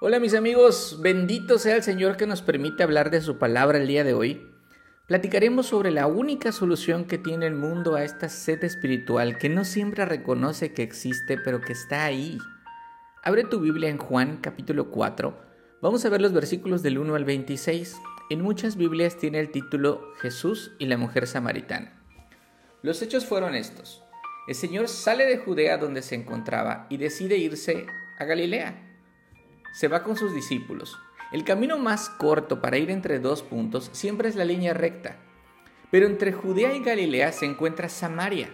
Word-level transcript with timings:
Hola 0.00 0.20
mis 0.20 0.34
amigos, 0.34 1.00
bendito 1.02 1.58
sea 1.58 1.74
el 1.74 1.82
Señor 1.82 2.16
que 2.16 2.28
nos 2.28 2.40
permite 2.40 2.84
hablar 2.84 3.10
de 3.10 3.20
su 3.20 3.36
palabra 3.36 3.78
el 3.78 3.88
día 3.88 4.04
de 4.04 4.14
hoy. 4.14 4.46
Platicaremos 5.08 5.66
sobre 5.66 5.90
la 5.90 6.06
única 6.06 6.52
solución 6.52 7.04
que 7.04 7.18
tiene 7.18 7.48
el 7.48 7.56
mundo 7.56 7.96
a 7.96 8.04
esta 8.04 8.28
sed 8.28 8.62
espiritual 8.62 9.38
que 9.38 9.48
no 9.48 9.64
siempre 9.64 10.04
reconoce 10.04 10.72
que 10.72 10.84
existe, 10.84 11.36
pero 11.36 11.60
que 11.60 11.72
está 11.72 12.04
ahí. 12.04 12.38
Abre 13.24 13.42
tu 13.42 13.58
Biblia 13.58 13.88
en 13.88 13.98
Juan 13.98 14.36
capítulo 14.36 14.92
4. 14.92 15.36
Vamos 15.82 16.04
a 16.04 16.10
ver 16.10 16.20
los 16.20 16.32
versículos 16.32 16.84
del 16.84 16.98
1 16.98 17.16
al 17.16 17.24
26. 17.24 17.96
En 18.30 18.40
muchas 18.40 18.76
Biblias 18.76 19.16
tiene 19.16 19.40
el 19.40 19.50
título 19.50 20.12
Jesús 20.20 20.76
y 20.78 20.86
la 20.86 20.96
mujer 20.96 21.26
samaritana. 21.26 22.00
Los 22.82 23.02
hechos 23.02 23.26
fueron 23.26 23.56
estos. 23.56 24.04
El 24.46 24.54
Señor 24.54 24.86
sale 24.86 25.26
de 25.26 25.38
Judea 25.38 25.76
donde 25.76 26.02
se 26.02 26.14
encontraba 26.14 26.86
y 26.88 26.98
decide 26.98 27.36
irse 27.36 27.86
a 28.16 28.24
Galilea 28.24 28.87
se 29.72 29.88
va 29.88 30.02
con 30.02 30.16
sus 30.16 30.34
discípulos. 30.34 30.98
El 31.30 31.44
camino 31.44 31.78
más 31.78 32.08
corto 32.08 32.60
para 32.60 32.78
ir 32.78 32.90
entre 32.90 33.18
dos 33.18 33.42
puntos 33.42 33.90
siempre 33.92 34.28
es 34.28 34.36
la 34.36 34.44
línea 34.44 34.72
recta. 34.72 35.16
Pero 35.90 36.06
entre 36.06 36.32
Judea 36.32 36.74
y 36.74 36.82
Galilea 36.82 37.32
se 37.32 37.46
encuentra 37.46 37.88
Samaria. 37.88 38.50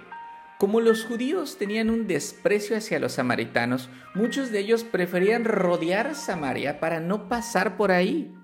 Como 0.58 0.80
los 0.80 1.04
judíos 1.04 1.58
tenían 1.58 1.90
un 1.90 2.06
desprecio 2.06 2.76
hacia 2.76 2.98
los 2.98 3.12
samaritanos, 3.12 3.90
muchos 4.14 4.50
de 4.50 4.60
ellos 4.60 4.84
preferían 4.84 5.44
rodear 5.44 6.14
Samaria 6.14 6.80
para 6.80 7.00
no 7.00 7.28
pasar 7.28 7.76
por 7.76 7.90
ahí. 7.90 8.34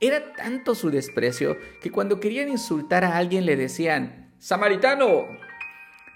Era 0.00 0.32
tanto 0.32 0.74
su 0.74 0.90
desprecio 0.90 1.58
que 1.82 1.90
cuando 1.90 2.20
querían 2.20 2.48
insultar 2.48 3.04
a 3.04 3.18
alguien 3.18 3.44
le 3.44 3.56
decían, 3.56 4.32
¡Samaritano! 4.38 5.26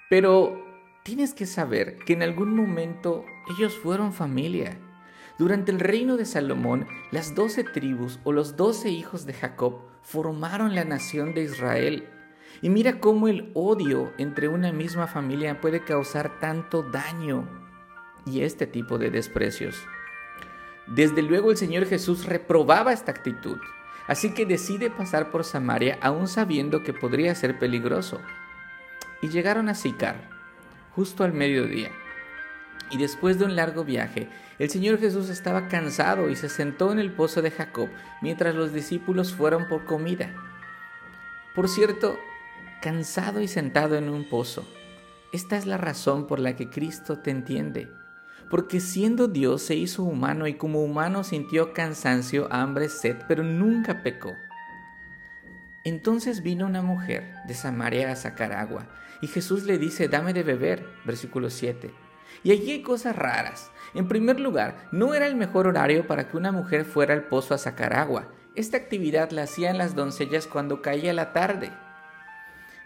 Pero 0.08 0.64
tienes 1.02 1.34
que 1.34 1.44
saber 1.44 1.98
que 2.06 2.14
en 2.14 2.22
algún 2.22 2.56
momento 2.56 3.26
ellos 3.50 3.78
fueron 3.78 4.14
familia. 4.14 4.78
Durante 5.36 5.72
el 5.72 5.80
reino 5.80 6.16
de 6.16 6.26
Salomón, 6.26 6.86
las 7.10 7.34
doce 7.34 7.64
tribus 7.64 8.20
o 8.22 8.30
los 8.30 8.56
doce 8.56 8.90
hijos 8.90 9.26
de 9.26 9.32
Jacob 9.32 9.80
formaron 10.02 10.76
la 10.76 10.84
nación 10.84 11.34
de 11.34 11.42
Israel. 11.42 12.08
Y 12.62 12.70
mira 12.70 13.00
cómo 13.00 13.26
el 13.26 13.50
odio 13.54 14.12
entre 14.16 14.46
una 14.46 14.70
misma 14.70 15.08
familia 15.08 15.60
puede 15.60 15.82
causar 15.82 16.38
tanto 16.38 16.84
daño 16.84 17.48
y 18.26 18.42
este 18.42 18.68
tipo 18.68 18.96
de 18.96 19.10
desprecios. 19.10 19.76
Desde 20.86 21.20
luego 21.22 21.50
el 21.50 21.56
Señor 21.56 21.86
Jesús 21.86 22.26
reprobaba 22.26 22.92
esta 22.92 23.10
actitud, 23.10 23.58
así 24.06 24.34
que 24.34 24.46
decide 24.46 24.88
pasar 24.88 25.32
por 25.32 25.42
Samaria 25.42 25.98
aún 26.00 26.28
sabiendo 26.28 26.84
que 26.84 26.92
podría 26.92 27.34
ser 27.34 27.58
peligroso. 27.58 28.20
Y 29.20 29.28
llegaron 29.28 29.68
a 29.68 29.74
Sicar, 29.74 30.28
justo 30.94 31.24
al 31.24 31.32
mediodía. 31.32 31.90
Y 32.94 32.96
después 32.96 33.40
de 33.40 33.44
un 33.44 33.56
largo 33.56 33.82
viaje, 33.82 34.28
el 34.60 34.70
Señor 34.70 35.00
Jesús 35.00 35.28
estaba 35.28 35.66
cansado 35.66 36.30
y 36.30 36.36
se 36.36 36.48
sentó 36.48 36.92
en 36.92 37.00
el 37.00 37.10
pozo 37.10 37.42
de 37.42 37.50
Jacob 37.50 37.88
mientras 38.22 38.54
los 38.54 38.72
discípulos 38.72 39.34
fueron 39.34 39.66
por 39.66 39.84
comida. 39.84 40.32
Por 41.56 41.68
cierto, 41.68 42.16
cansado 42.80 43.40
y 43.40 43.48
sentado 43.48 43.96
en 43.96 44.08
un 44.08 44.28
pozo. 44.28 44.64
Esta 45.32 45.56
es 45.56 45.66
la 45.66 45.76
razón 45.76 46.28
por 46.28 46.38
la 46.38 46.54
que 46.54 46.70
Cristo 46.70 47.18
te 47.18 47.32
entiende. 47.32 47.90
Porque 48.48 48.78
siendo 48.78 49.26
Dios 49.26 49.62
se 49.62 49.74
hizo 49.74 50.04
humano 50.04 50.46
y 50.46 50.54
como 50.54 50.84
humano 50.84 51.24
sintió 51.24 51.72
cansancio, 51.72 52.46
hambre, 52.52 52.88
sed, 52.88 53.16
pero 53.26 53.42
nunca 53.42 54.04
pecó. 54.04 54.34
Entonces 55.82 56.44
vino 56.44 56.64
una 56.64 56.82
mujer 56.82 57.34
de 57.48 57.54
Samaria 57.54 58.12
a 58.12 58.16
sacar 58.16 58.52
agua, 58.52 58.86
y 59.20 59.26
Jesús 59.26 59.64
le 59.64 59.78
dice, 59.78 60.06
dame 60.06 60.32
de 60.32 60.44
beber, 60.44 60.86
versículo 61.04 61.50
7. 61.50 62.03
Y 62.42 62.52
allí 62.52 62.72
hay 62.72 62.82
cosas 62.82 63.16
raras. 63.16 63.70
En 63.94 64.08
primer 64.08 64.40
lugar, 64.40 64.88
no 64.92 65.14
era 65.14 65.26
el 65.26 65.36
mejor 65.36 65.66
horario 65.66 66.06
para 66.06 66.28
que 66.28 66.36
una 66.36 66.52
mujer 66.52 66.84
fuera 66.84 67.14
al 67.14 67.24
pozo 67.24 67.54
a 67.54 67.58
sacar 67.58 67.94
agua. 67.94 68.28
Esta 68.54 68.76
actividad 68.76 69.30
la 69.30 69.44
hacían 69.44 69.78
las 69.78 69.94
doncellas 69.94 70.46
cuando 70.46 70.82
caía 70.82 71.12
la 71.12 71.32
tarde. 71.32 71.70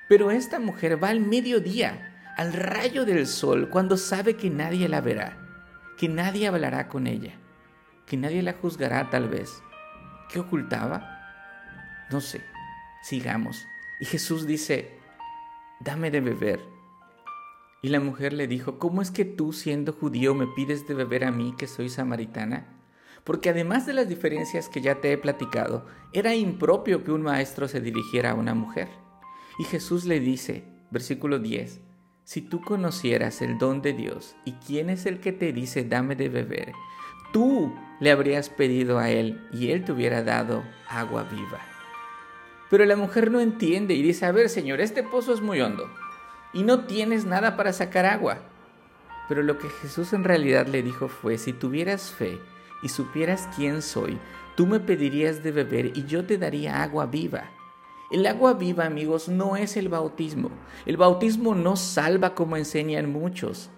Pero 0.09 0.31
esta 0.31 0.59
mujer 0.59 1.03
va 1.03 1.09
al 1.09 1.21
mediodía, 1.21 2.33
al 2.37 2.53
rayo 2.53 3.05
del 3.05 3.27
sol, 3.27 3.69
cuando 3.71 3.97
sabe 3.97 4.37
que 4.37 4.51
nadie 4.51 4.89
la 4.89 5.01
verá, 5.01 5.37
que 5.99 6.09
nadie 6.09 6.47
hablará 6.47 6.89
con 6.89 7.07
ella, 7.07 7.35
que 8.07 8.17
nadie 8.17 8.43
la 8.43 8.55
juzgará 8.55 9.11
tal 9.11 9.29
vez. 9.29 9.63
¿Qué 10.31 10.39
ocultaba? 10.39 12.07
No 12.11 12.21
sé. 12.21 12.43
Sigamos. 13.03 13.67
Y 14.01 14.05
Jesús 14.05 14.47
dice, 14.47 14.99
dame 15.81 16.11
de 16.11 16.21
beber. 16.21 16.61
Y 17.81 17.91
la 17.91 18.01
mujer 18.01 18.33
le 18.33 18.49
dijo, 18.49 18.79
¿cómo 18.79 19.03
es 19.03 19.13
que 19.13 19.25
tú, 19.25 19.53
siendo 19.53 19.93
judío, 19.93 20.35
me 20.35 20.49
pides 20.49 20.89
de 20.89 20.95
beber 20.95 21.25
a 21.25 21.31
mí, 21.31 21.55
que 21.57 21.69
soy 21.69 21.89
samaritana? 21.89 22.67
Porque 23.23 23.51
además 23.51 23.87
de 23.87 23.93
las 23.93 24.09
diferencias 24.09 24.69
que 24.69 24.81
ya 24.81 25.01
te 25.01 25.13
he 25.13 25.19
platicado, 25.19 25.87
era 26.13 26.35
impropio 26.35 27.05
que 27.05 27.13
un 27.13 27.23
maestro 27.23 27.69
se 27.69 27.81
dirigiera 27.81 28.33
a 28.33 28.35
una 28.35 28.55
mujer. 28.55 28.89
Y 29.61 29.65
Jesús 29.65 30.07
le 30.07 30.19
dice, 30.19 30.65
versículo 30.91 31.39
10, 31.39 31.81
si 32.25 32.43
tú 32.43 32.61
conocieras 32.63 33.43
el 33.43 33.59
don 33.59 33.81
de 33.81 33.93
Dios 33.93 34.35
y 34.45 34.53
quién 34.55 34.91
es 34.91 35.07
el 35.07 35.21
que 35.21 35.33
te 35.33 35.53
dice 35.53 35.85
dame 35.85 36.17
de 36.17 36.29
beber, 36.29 36.73
tú 37.33 37.73
le 38.01 38.11
habrías 38.11 38.51
pedido 38.51 38.99
a 38.99 39.11
él 39.11 39.41
y 39.53 39.71
él 39.71 39.85
te 39.85 39.93
hubiera 39.93 40.23
dado 40.25 40.65
agua 40.89 41.25
viva. 41.25 41.61
Pero 42.71 42.85
la 42.87 42.97
mujer 42.97 43.31
no 43.31 43.41
entiende 43.41 43.95
y 43.95 44.03
dice, 44.03 44.27
a 44.27 44.33
ver 44.33 44.49
Señor, 44.49 44.81
este 44.81 45.03
pozo 45.03 45.33
es 45.33 45.41
muy 45.41 45.61
hondo 45.61 45.89
y 46.53 46.63
no 46.63 46.85
tienes 46.85 47.25
nada 47.25 47.57
para 47.57 47.73
sacar 47.73 48.07
agua. 48.07 48.39
Pero 49.29 49.43
lo 49.43 49.59
que 49.59 49.69
Jesús 49.69 50.13
en 50.13 50.25
realidad 50.25 50.67
le 50.67 50.83
dijo 50.83 51.09
fue, 51.09 51.39
si 51.39 51.53
tuvieras 51.53 52.11
fe 52.11 52.39
y 52.83 52.89
supieras 52.89 53.49
quién 53.55 53.83
soy, 53.83 54.19
tú 54.57 54.67
me 54.67 54.81
pedirías 54.81 55.43
de 55.43 55.53
beber 55.53 55.97
y 55.97 56.07
yo 56.07 56.25
te 56.25 56.39
daría 56.39 56.83
agua 56.83 57.07
viva. 57.07 57.51
El 58.11 58.27
agua 58.27 58.55
viva, 58.55 58.87
amigos, 58.87 59.29
no 59.29 59.57
es 59.57 59.77
el 59.77 59.91
bautismo. 59.91 60.51
El 60.87 60.97
bautismo 60.97 61.55
no 61.55 61.77
salva 61.77 62.35
como 62.35 62.57
enseñan 62.57 63.13
muchos. 63.13 63.69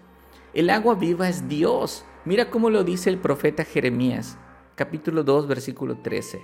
El 0.53 0.69
agua 0.69 0.95
viva 0.95 1.27
es 1.27 1.49
Dios. 1.49 2.05
Mira 2.23 2.49
cómo 2.49 2.69
lo 2.69 2.85
dice 2.85 3.09
el 3.09 3.17
profeta 3.17 3.65
Jeremías, 3.65 4.37
capítulo 4.75 5.23
2, 5.23 5.47
versículo 5.47 5.97
13. 5.97 6.41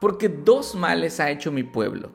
Porque 0.00 0.30
dos 0.30 0.74
males 0.74 1.20
ha 1.20 1.30
hecho 1.30 1.52
mi 1.52 1.62
pueblo. 1.62 2.10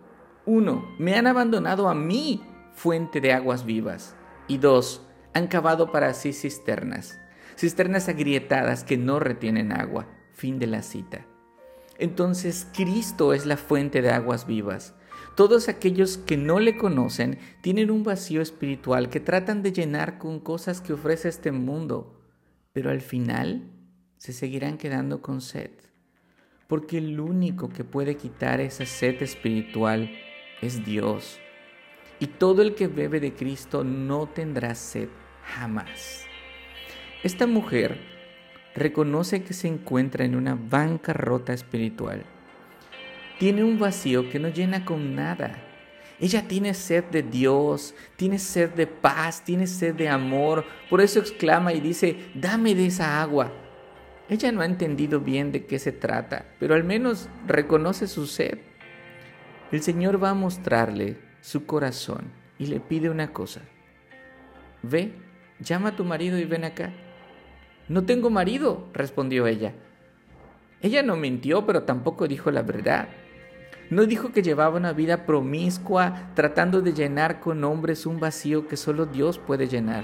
Uno, 0.45 0.87
me 0.97 1.15
han 1.15 1.27
abandonado 1.27 1.87
a 1.87 1.93
mí 1.93 2.41
fuente 2.77 3.21
de 3.21 3.33
aguas 3.33 3.65
vivas. 3.65 4.15
Y 4.47 4.59
dos, 4.59 5.01
han 5.33 5.47
cavado 5.47 5.91
para 5.91 6.13
sí 6.13 6.31
cisternas, 6.31 7.19
cisternas 7.57 8.07
agrietadas 8.07 8.83
que 8.83 8.97
no 8.97 9.19
retienen 9.19 9.71
agua. 9.71 10.07
Fin 10.31 10.59
de 10.59 10.67
la 10.67 10.83
cita. 10.83 11.25
Entonces 11.97 12.67
Cristo 12.75 13.33
es 13.33 13.47
la 13.47 13.57
fuente 13.57 14.03
de 14.03 14.11
aguas 14.11 14.45
vivas. 14.45 14.93
Todos 15.35 15.67
aquellos 15.67 16.19
que 16.19 16.37
no 16.37 16.59
le 16.59 16.77
conocen 16.77 17.39
tienen 17.61 17.89
un 17.89 18.03
vacío 18.03 18.41
espiritual 18.41 19.09
que 19.09 19.19
tratan 19.19 19.63
de 19.63 19.71
llenar 19.71 20.19
con 20.19 20.39
cosas 20.39 20.79
que 20.79 20.93
ofrece 20.93 21.29
este 21.29 21.51
mundo, 21.51 22.21
pero 22.73 22.91
al 22.91 23.01
final 23.01 23.71
se 24.17 24.33
seguirán 24.33 24.77
quedando 24.77 25.23
con 25.23 25.41
sed, 25.41 25.71
porque 26.67 26.99
el 26.99 27.19
único 27.19 27.69
que 27.69 27.83
puede 27.83 28.17
quitar 28.17 28.61
esa 28.61 28.85
sed 28.85 29.21
espiritual 29.23 30.11
es 30.61 30.85
Dios 30.85 31.39
y 32.19 32.27
todo 32.27 32.61
el 32.61 32.75
que 32.75 32.87
bebe 32.87 33.19
de 33.19 33.33
Cristo 33.33 33.83
no 33.83 34.27
tendrá 34.27 34.75
sed 34.75 35.09
jamás. 35.43 36.25
Esta 37.23 37.47
mujer 37.47 37.99
reconoce 38.75 39.43
que 39.43 39.53
se 39.53 39.67
encuentra 39.67 40.25
en 40.25 40.35
una 40.35 40.55
bancarrota 40.55 41.53
espiritual. 41.53 42.23
Tiene 43.39 43.63
un 43.63 43.79
vacío 43.79 44.29
que 44.29 44.39
no 44.39 44.49
llena 44.49 44.85
con 44.85 45.15
nada. 45.15 45.63
Ella 46.19 46.47
tiene 46.47 46.73
sed 46.73 47.03
de 47.05 47.21
Dios, 47.21 47.93
tiene 48.15 48.39
sed 48.39 48.71
de 48.71 48.87
paz, 48.87 49.43
tiene 49.43 49.67
sed 49.67 49.93
de 49.93 50.09
amor. 50.09 50.65
Por 50.89 51.01
eso 51.01 51.19
exclama 51.19 51.73
y 51.73 51.79
dice, 51.79 52.17
dame 52.33 52.73
de 52.73 52.87
esa 52.87 53.21
agua. 53.21 53.51
Ella 54.29 54.51
no 54.51 54.61
ha 54.61 54.65
entendido 54.65 55.19
bien 55.19 55.51
de 55.51 55.65
qué 55.65 55.79
se 55.79 55.91
trata, 55.91 56.45
pero 56.59 56.73
al 56.73 56.83
menos 56.83 57.29
reconoce 57.45 58.07
su 58.07 58.25
sed. 58.25 58.57
El 59.71 59.81
Señor 59.81 60.21
va 60.21 60.31
a 60.31 60.35
mostrarle 60.35 61.26
su 61.41 61.65
corazón 61.65 62.31
y 62.59 62.67
le 62.67 62.79
pide 62.79 63.09
una 63.09 63.33
cosa. 63.33 63.61
Ve, 64.83 65.13
llama 65.59 65.89
a 65.89 65.95
tu 65.95 66.03
marido 66.03 66.37
y 66.37 66.45
ven 66.45 66.63
acá. 66.63 66.91
No 67.87 68.03
tengo 68.05 68.29
marido, 68.29 68.89
respondió 68.93 69.47
ella. 69.47 69.73
Ella 70.81 71.03
no 71.03 71.15
mintió, 71.15 71.65
pero 71.65 71.83
tampoco 71.83 72.27
dijo 72.27 72.51
la 72.51 72.61
verdad. 72.61 73.07
No 73.89 74.05
dijo 74.05 74.31
que 74.31 74.43
llevaba 74.43 74.77
una 74.77 74.91
vida 74.91 75.25
promiscua 75.25 76.31
tratando 76.35 76.81
de 76.81 76.93
llenar 76.93 77.39
con 77.39 77.63
hombres 77.63 78.05
un 78.05 78.19
vacío 78.19 78.67
que 78.67 78.75
solo 78.75 79.05
Dios 79.05 79.39
puede 79.39 79.67
llenar. 79.67 80.03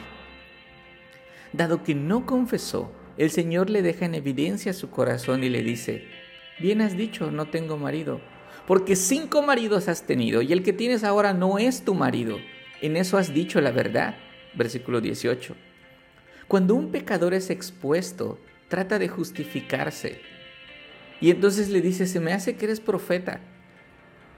Dado 1.51 1.83
que 1.83 1.94
no 1.94 2.25
confesó, 2.25 2.91
el 3.18 3.29
Señor 3.29 3.69
le 3.69 3.81
deja 3.81 4.06
en 4.06 4.15
evidencia 4.15 4.74
su 4.74 4.89
corazón 4.89 5.44
y 5.44 5.50
le 5.50 5.62
dice, 5.62 6.07
bien 6.59 6.81
has 6.81 6.97
dicho, 6.97 7.29
no 7.29 7.45
tengo 7.50 7.77
marido 7.77 8.21
porque 8.68 8.95
cinco 8.95 9.42
maridos 9.42 9.88
has 9.89 10.04
tenido 10.04 10.42
y 10.42 10.54
el 10.54 10.63
que 10.63 10.74
tienes 10.74 11.04
ahora 11.04 11.33
no 11.33 11.57
es 11.60 11.83
tu 11.83 11.95
marido. 11.95 12.38
En 12.81 12.95
eso 12.95 13.18
has 13.18 13.33
dicho 13.33 13.60
la 13.62 13.71
verdad. 13.71 14.15
Versículo 14.56 15.01
18. 15.01 15.56
Cuando 16.48 16.75
un 16.75 16.92
pecador 16.92 17.33
es 17.33 17.50
expuesto, 17.50 18.39
trata 18.68 19.00
de 19.00 19.10
justificarse. 19.10 20.21
Y 21.19 21.31
entonces 21.31 21.69
le 21.69 21.81
dice, 21.81 22.06
se 22.06 22.19
me 22.19 22.33
hace 22.33 22.56
que 22.56 22.65
eres 22.65 22.80
profeta. 22.80 23.42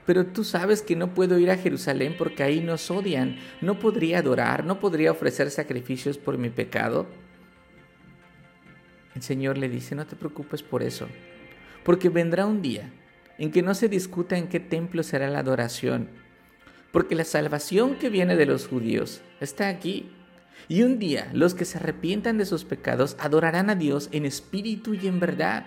Pero 0.06 0.26
tú 0.26 0.44
sabes 0.44 0.82
que 0.82 0.96
no 0.96 1.14
puedo 1.14 1.38
ir 1.38 1.50
a 1.50 1.56
Jerusalén 1.56 2.14
porque 2.16 2.42
ahí 2.42 2.60
nos 2.60 2.90
odian. 2.90 3.38
No 3.60 3.78
podría 3.78 4.20
adorar, 4.20 4.64
no 4.64 4.78
podría 4.78 5.10
ofrecer 5.10 5.50
sacrificios 5.50 6.16
por 6.16 6.38
mi 6.38 6.48
pecado. 6.48 7.06
El 9.14 9.22
Señor 9.22 9.58
le 9.58 9.68
dice, 9.68 9.94
no 9.94 10.06
te 10.06 10.14
preocupes 10.14 10.62
por 10.62 10.82
eso, 10.82 11.08
porque 11.82 12.08
vendrá 12.08 12.46
un 12.46 12.60
día 12.60 12.92
en 13.38 13.50
que 13.50 13.62
no 13.62 13.74
se 13.74 13.88
discuta 13.88 14.36
en 14.36 14.48
qué 14.48 14.60
templo 14.60 15.02
será 15.02 15.28
la 15.28 15.40
adoración, 15.40 16.08
porque 16.92 17.14
la 17.14 17.24
salvación 17.24 17.96
que 17.96 18.08
viene 18.08 18.36
de 18.36 18.46
los 18.46 18.66
judíos 18.66 19.22
está 19.40 19.68
aquí. 19.68 20.10
Y 20.68 20.82
un 20.82 20.98
día 20.98 21.30
los 21.32 21.54
que 21.54 21.64
se 21.64 21.78
arrepientan 21.78 22.38
de 22.38 22.46
sus 22.46 22.64
pecados 22.64 23.16
adorarán 23.20 23.70
a 23.70 23.74
Dios 23.74 24.08
en 24.12 24.24
espíritu 24.24 24.94
y 24.94 25.06
en 25.06 25.20
verdad. 25.20 25.66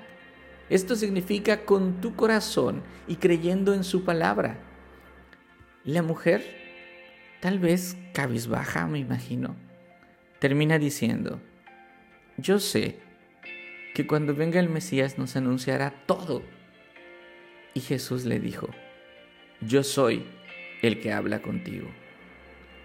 Esto 0.70 0.96
significa 0.96 1.66
con 1.66 2.02
tu 2.02 2.16
corazón 2.16 2.84
y 3.08 3.16
creyendo 3.16 3.74
en 3.74 3.84
su 3.84 4.04
palabra. 4.04 4.60
La 5.84 6.02
mujer, 6.02 6.44
tal 7.40 7.60
vez 7.60 7.96
cabizbaja, 8.14 8.88
me 8.88 9.00
imagino, 9.00 9.56
termina 10.40 10.78
diciendo, 10.78 11.40
yo 12.38 12.60
sé 12.60 13.00
que 13.94 14.06
cuando 14.06 14.36
venga 14.36 14.60
el 14.60 14.70
Mesías 14.70 15.18
nos 15.18 15.36
anunciará 15.36 15.92
todo. 16.06 16.42
Y 17.74 17.82
Jesús 17.82 18.26
le 18.26 18.40
dijo, 18.40 18.70
yo 19.62 19.84
soy 19.84 20.26
el 20.82 21.00
que 21.00 21.14
habla 21.14 21.42
contigo. 21.42 21.88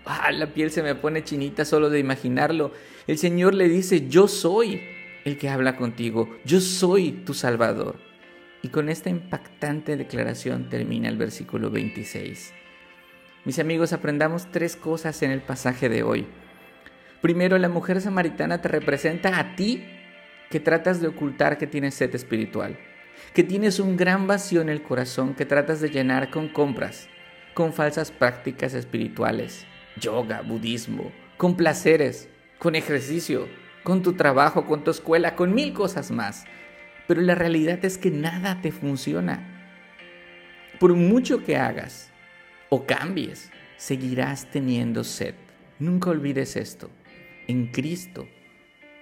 Ah, 0.05 0.31
la 0.33 0.53
piel 0.53 0.71
se 0.71 0.83
me 0.83 0.95
pone 0.95 1.25
chinita 1.25 1.65
solo 1.65 1.89
de 1.89 1.99
imaginarlo. 1.99 2.73
El 3.07 3.19
Señor 3.19 3.55
le 3.55 3.69
dice, 3.69 4.09
yo 4.09 4.29
soy 4.29 4.83
el 5.25 5.39
que 5.39 5.49
habla 5.49 5.77
contigo, 5.77 6.37
yo 6.45 6.61
soy 6.61 7.13
tu 7.13 7.33
Salvador. 7.33 7.97
Y 8.63 8.69
con 8.69 8.89
esta 8.89 9.11
impactante 9.11 9.97
declaración 9.97 10.69
termina 10.69 11.09
el 11.09 11.17
versículo 11.17 11.71
26. 11.71 12.53
Mis 13.45 13.59
amigos, 13.59 13.93
aprendamos 13.93 14.51
tres 14.51 14.77
cosas 14.77 15.23
en 15.23 15.31
el 15.31 15.43
pasaje 15.43 15.89
de 15.89 16.03
hoy. 16.03 16.27
Primero, 17.21 17.59
la 17.59 17.69
mujer 17.69 18.01
samaritana 18.01 18.61
te 18.61 18.69
representa 18.69 19.39
a 19.39 19.57
ti 19.57 19.85
que 20.51 20.61
tratas 20.61 21.01
de 21.01 21.09
ocultar 21.09 21.59
que 21.59 21.67
tienes 21.67 21.95
sed 21.95 22.15
espiritual, 22.15 22.79
que 23.33 23.43
tienes 23.43 23.81
un 23.81 23.97
gran 23.97 24.27
vacío 24.27 24.61
en 24.61 24.69
el 24.69 24.83
corazón 24.83 25.35
que 25.35 25.45
tratas 25.45 25.81
de 25.81 25.91
llenar 25.91 26.31
con 26.31 26.49
compras, 26.49 27.09
con 27.55 27.73
falsas 27.73 28.11
prácticas 28.11 28.75
espirituales, 28.75 29.67
yoga, 30.01 30.43
budismo, 30.43 31.13
con 31.37 31.57
placeres, 31.57 32.29
con 32.59 32.75
ejercicio, 32.75 33.49
con 33.83 34.03
tu 34.03 34.15
trabajo, 34.15 34.67
con 34.67 34.85
tu 34.85 34.91
escuela, 34.91 35.37
con 35.37 35.55
mil 35.55 35.73
cosas 35.73 36.11
más. 36.11 36.45
Pero 37.07 37.21
la 37.21 37.35
realidad 37.35 37.85
es 37.85 37.99
que 37.99 38.11
nada 38.11 38.61
te 38.63 38.73
funciona. 38.73 39.51
Por 40.81 40.95
mucho 40.95 41.45
que 41.45 41.57
hagas 41.57 42.11
o 42.71 42.87
cambies, 42.87 43.51
seguirás 43.77 44.51
teniendo 44.51 45.05
sed. 45.05 45.35
Nunca 45.79 46.11
olvides 46.11 46.57
esto. 46.57 46.91
En 47.47 47.67
Cristo 47.67 48.27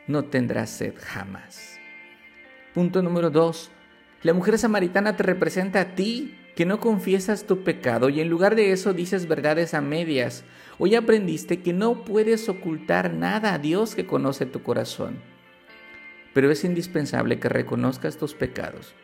no 0.07 0.25
tendrás 0.25 0.71
sed 0.71 0.95
jamás. 0.99 1.79
Punto 2.75 3.03
número 3.03 3.31
dos. 3.31 3.71
La 4.23 4.33
mujer 4.33 4.57
samaritana 4.57 5.17
te 5.17 5.25
representa 5.25 5.81
a 5.81 5.95
ti 5.95 6.39
que 6.55 6.65
no 6.65 6.79
confiesas 6.79 7.45
tu 7.45 7.65
pecado 7.65 8.09
y 8.09 8.21
en 8.21 8.29
lugar 8.29 8.55
de 8.55 8.73
eso 8.73 8.93
dices 8.93 9.27
verdades 9.27 9.75
a 9.75 9.81
medias. 9.81 10.45
Hoy 10.79 10.95
aprendiste 10.95 11.61
que 11.61 11.73
no 11.73 12.05
puedes 12.05 12.49
ocultar 12.49 13.13
nada 13.15 13.55
a 13.55 13.59
Dios 13.59 13.95
que 13.95 14.07
conoce 14.07 14.47
tu 14.47 14.63
corazón. 14.63 15.19
Pero 16.35 16.51
es 16.51 16.65
indispensable 16.65 17.41
que 17.41 17.49
reconozcas 17.49 18.17
tus 18.17 18.35
pecados, 18.35 18.95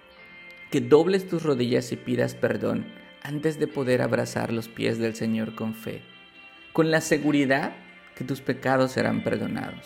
que 0.70 0.80
dobles 0.80 1.26
tus 1.26 1.42
rodillas 1.42 1.90
y 1.90 1.96
pidas 1.96 2.34
perdón 2.34 2.86
antes 3.22 3.58
de 3.58 3.66
poder 3.66 4.02
abrazar 4.02 4.52
los 4.52 4.68
pies 4.68 4.98
del 4.98 5.14
Señor 5.14 5.54
con 5.54 5.74
fe, 5.74 6.02
con 6.72 6.90
la 6.90 7.00
seguridad 7.00 7.72
que 8.14 8.24
tus 8.24 8.40
pecados 8.40 8.92
serán 8.92 9.24
perdonados. 9.24 9.84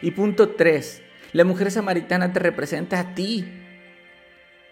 Y 0.00 0.12
punto 0.12 0.50
3. 0.50 1.02
La 1.32 1.44
mujer 1.44 1.70
samaritana 1.70 2.32
te 2.32 2.40
representa 2.40 2.98
a 2.98 3.14
ti, 3.14 3.61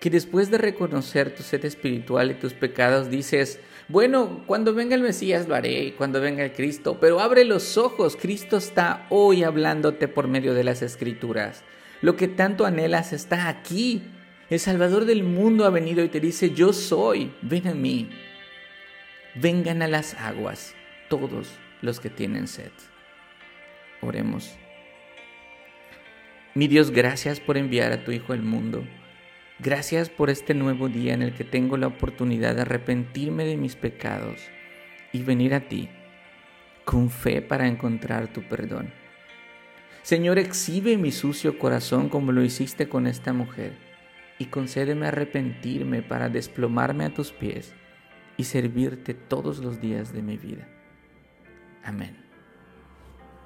que 0.00 0.10
después 0.10 0.50
de 0.50 0.58
reconocer 0.58 1.34
tu 1.34 1.42
sed 1.42 1.64
espiritual 1.66 2.30
y 2.30 2.34
tus 2.34 2.54
pecados 2.54 3.10
dices, 3.10 3.60
bueno, 3.86 4.42
cuando 4.46 4.72
venga 4.72 4.94
el 4.94 5.02
Mesías 5.02 5.46
lo 5.46 5.54
haré, 5.54 5.94
cuando 5.94 6.22
venga 6.22 6.42
el 6.42 6.52
Cristo, 6.52 6.98
pero 6.98 7.20
abre 7.20 7.44
los 7.44 7.76
ojos, 7.76 8.16
Cristo 8.16 8.56
está 8.56 9.06
hoy 9.10 9.44
hablándote 9.44 10.08
por 10.08 10.26
medio 10.26 10.54
de 10.54 10.64
las 10.64 10.80
escrituras. 10.80 11.64
Lo 12.00 12.16
que 12.16 12.28
tanto 12.28 12.64
anhelas 12.64 13.12
está 13.12 13.48
aquí. 13.48 14.02
El 14.48 14.58
Salvador 14.58 15.04
del 15.04 15.22
mundo 15.22 15.66
ha 15.66 15.70
venido 15.70 16.02
y 16.02 16.08
te 16.08 16.18
dice, 16.18 16.50
yo 16.50 16.72
soy, 16.72 17.32
ven 17.42 17.68
a 17.68 17.74
mí. 17.74 18.08
Vengan 19.34 19.82
a 19.82 19.86
las 19.86 20.14
aguas 20.14 20.74
todos 21.08 21.52
los 21.82 22.00
que 22.00 22.08
tienen 22.08 22.48
sed. 22.48 22.72
Oremos. 24.00 24.56
Mi 26.54 26.68
Dios, 26.68 26.90
gracias 26.90 27.38
por 27.38 27.58
enviar 27.58 27.92
a 27.92 28.02
tu 28.02 28.12
Hijo 28.12 28.32
al 28.32 28.42
mundo. 28.42 28.82
Gracias 29.62 30.08
por 30.08 30.30
este 30.30 30.54
nuevo 30.54 30.88
día 30.88 31.12
en 31.12 31.20
el 31.20 31.34
que 31.34 31.44
tengo 31.44 31.76
la 31.76 31.88
oportunidad 31.88 32.54
de 32.54 32.62
arrepentirme 32.62 33.44
de 33.44 33.58
mis 33.58 33.76
pecados 33.76 34.40
y 35.12 35.22
venir 35.22 35.52
a 35.52 35.68
ti 35.68 35.90
con 36.86 37.10
fe 37.10 37.42
para 37.42 37.68
encontrar 37.68 38.32
tu 38.32 38.42
perdón. 38.42 38.90
Señor, 40.02 40.38
exhibe 40.38 40.96
mi 40.96 41.12
sucio 41.12 41.58
corazón 41.58 42.08
como 42.08 42.32
lo 42.32 42.42
hiciste 42.42 42.88
con 42.88 43.06
esta 43.06 43.34
mujer 43.34 43.74
y 44.38 44.46
concédeme 44.46 45.08
arrepentirme 45.08 46.00
para 46.00 46.30
desplomarme 46.30 47.04
a 47.04 47.12
tus 47.12 47.30
pies 47.30 47.74
y 48.38 48.44
servirte 48.44 49.12
todos 49.12 49.58
los 49.58 49.78
días 49.78 50.14
de 50.14 50.22
mi 50.22 50.38
vida. 50.38 50.66
Amén. 51.84 52.29